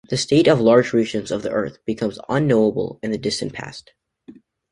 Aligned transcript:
The 0.09 0.17
state 0.17 0.47
of 0.47 0.59
large 0.59 0.93
regions 0.93 1.29
of 1.29 1.43
the 1.43 1.51
Earth 1.51 1.77
becomes 1.85 2.17
unknowable 2.27 2.97
in 3.03 3.11
the 3.11 3.19
distant 3.19 3.53
past. 3.53 3.91